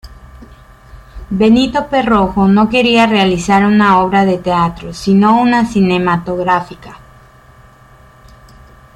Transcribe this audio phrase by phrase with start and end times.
[1.29, 6.97] Benito Perojo no quería realizar una obra de teatro, sino una cinematográfica.